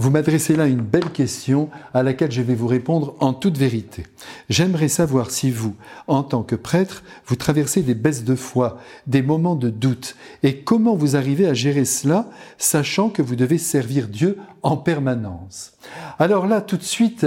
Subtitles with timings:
[0.00, 4.04] Vous m'adressez là une belle question à laquelle je vais vous répondre en toute vérité.
[4.48, 5.74] J'aimerais savoir si vous,
[6.06, 10.14] en tant que prêtre, vous traversez des baisses de foi, des moments de doute,
[10.44, 15.72] et comment vous arrivez à gérer cela, sachant que vous devez servir Dieu en permanence.
[16.20, 17.26] Alors là, tout de suite,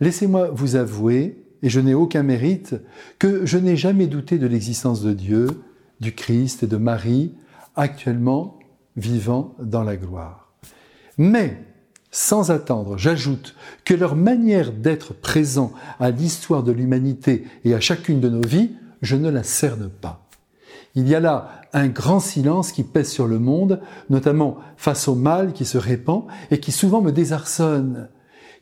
[0.00, 2.74] laissez-moi vous avouer, et je n'ai aucun mérite,
[3.20, 5.46] que je n'ai jamais douté de l'existence de Dieu,
[6.00, 7.34] du Christ et de Marie,
[7.76, 8.58] actuellement
[8.96, 10.52] vivant dans la gloire.
[11.16, 11.62] Mais,
[12.10, 13.54] sans attendre, j'ajoute
[13.84, 18.72] que leur manière d'être présent à l'histoire de l'humanité et à chacune de nos vies,
[19.00, 20.26] je ne la cerne pas.
[20.96, 25.14] Il y a là un grand silence qui pèse sur le monde, notamment face au
[25.14, 28.08] mal qui se répand et qui souvent me désarçonne,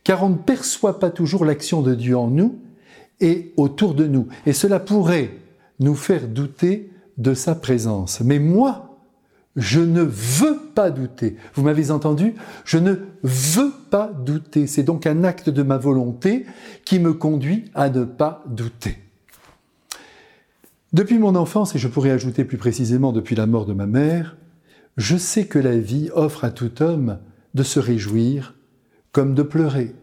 [0.04, 2.58] car on ne perçoit pas toujours l'action de Dieu en nous
[3.20, 5.30] et autour de nous, et cela pourrait
[5.80, 8.20] nous faire douter de sa présence.
[8.20, 8.87] Mais moi,
[9.56, 11.36] je ne veux pas douter.
[11.54, 12.34] Vous m'avez entendu?
[12.64, 14.66] Je ne veux pas douter.
[14.66, 16.46] C'est donc un acte de ma volonté
[16.84, 18.98] qui me conduit à ne pas douter.
[20.92, 24.36] Depuis mon enfance, et je pourrais ajouter plus précisément depuis la mort de ma mère,
[24.96, 27.18] je sais que la vie offre à tout homme
[27.54, 28.54] de se réjouir
[29.12, 29.94] comme de pleurer.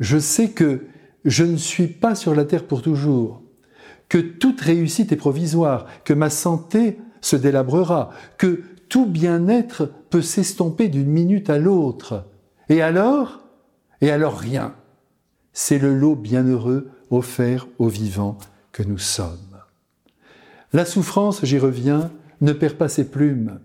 [0.00, 0.86] Je sais que
[1.24, 3.42] je ne suis pas sur la terre pour toujours,
[4.08, 10.88] que toute réussite est provisoire, que ma santé se délabrera, que tout bien-être peut s'estomper
[10.88, 12.24] d'une minute à l'autre.
[12.68, 13.40] Et alors?
[14.00, 14.74] Et alors rien.
[15.52, 18.38] C'est le lot bienheureux offert aux vivants
[18.72, 19.58] que nous sommes.
[20.72, 23.58] La souffrance, j'y reviens, ne perd pas ses plumes.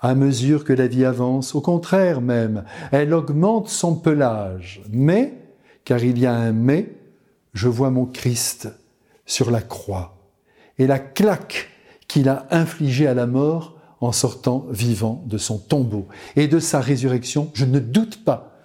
[0.00, 4.82] À mesure que la vie avance, au contraire même, elle augmente son pelage.
[4.90, 5.34] Mais,
[5.84, 6.94] car il y a un mais,
[7.54, 8.68] je vois mon Christ
[9.26, 10.16] sur la croix.
[10.78, 11.70] Et la claque
[12.14, 16.06] qu'il a infligée à la mort en sortant vivant de son tombeau.
[16.36, 18.56] Et de sa résurrection, je ne doute pas,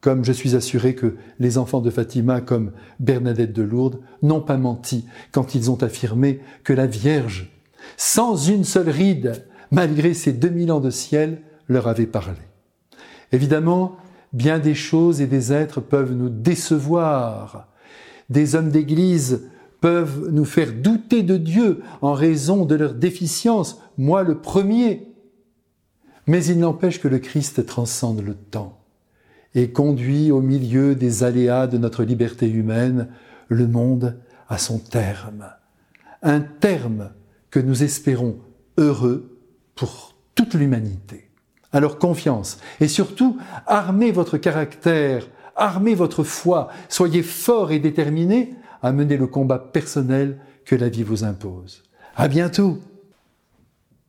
[0.00, 4.56] comme je suis assuré que les enfants de Fatima, comme Bernadette de Lourdes, n'ont pas
[4.56, 7.52] menti quand ils ont affirmé que la Vierge,
[7.96, 12.40] sans une seule ride, malgré ses 2000 ans de ciel, leur avait parlé.
[13.30, 13.98] Évidemment,
[14.32, 17.68] bien des choses et des êtres peuvent nous décevoir.
[18.30, 19.48] Des hommes d'Église
[19.80, 25.08] peuvent nous faire douter de Dieu en raison de leur déficience, moi le premier.
[26.26, 28.80] Mais il n'empêche que le Christ transcende le temps
[29.54, 33.08] et conduit au milieu des aléas de notre liberté humaine
[33.48, 35.46] le monde à son terme.
[36.22, 37.10] Un terme
[37.50, 38.36] que nous espérons
[38.76, 39.38] heureux
[39.74, 41.30] pour toute l'humanité.
[41.72, 45.26] Alors confiance et surtout armez votre caractère,
[45.56, 48.54] armez votre foi, soyez fort et déterminé
[48.86, 51.82] à mener le combat personnel que la vie vous impose.
[52.14, 52.78] À bientôt!